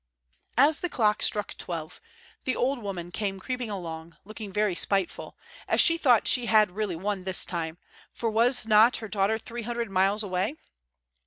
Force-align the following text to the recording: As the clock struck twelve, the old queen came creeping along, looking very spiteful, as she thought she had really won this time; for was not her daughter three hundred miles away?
As 0.57 0.79
the 0.79 0.89
clock 0.89 1.21
struck 1.21 1.53
twelve, 1.57 2.01
the 2.43 2.55
old 2.55 2.79
queen 2.79 3.11
came 3.11 3.39
creeping 3.39 3.69
along, 3.69 4.17
looking 4.25 4.51
very 4.51 4.73
spiteful, 4.73 5.37
as 5.67 5.79
she 5.79 5.95
thought 5.95 6.27
she 6.27 6.47
had 6.47 6.71
really 6.71 6.95
won 6.95 7.21
this 7.21 7.45
time; 7.45 7.77
for 8.11 8.27
was 8.31 8.65
not 8.65 8.97
her 8.97 9.07
daughter 9.07 9.37
three 9.37 9.61
hundred 9.61 9.91
miles 9.91 10.23
away? 10.23 10.55